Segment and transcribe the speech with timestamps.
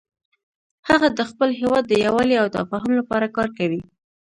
[0.89, 3.81] هغه د خپل هیواد د یووالي او تفاهم لپاره کار کوي